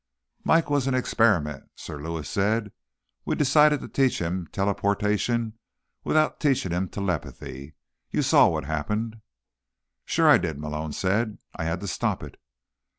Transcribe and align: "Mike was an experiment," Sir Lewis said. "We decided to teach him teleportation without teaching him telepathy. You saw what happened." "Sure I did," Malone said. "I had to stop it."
"Mike 0.43 0.67
was 0.67 0.87
an 0.87 0.95
experiment," 0.95 1.69
Sir 1.75 2.01
Lewis 2.01 2.27
said. 2.27 2.71
"We 3.23 3.35
decided 3.35 3.81
to 3.81 3.87
teach 3.87 4.17
him 4.19 4.47
teleportation 4.51 5.59
without 6.03 6.39
teaching 6.39 6.71
him 6.71 6.89
telepathy. 6.89 7.75
You 8.09 8.23
saw 8.23 8.47
what 8.47 8.65
happened." 8.65 9.21
"Sure 10.03 10.27
I 10.27 10.39
did," 10.39 10.57
Malone 10.57 10.93
said. 10.93 11.37
"I 11.55 11.65
had 11.65 11.81
to 11.81 11.87
stop 11.87 12.23
it." 12.23 12.41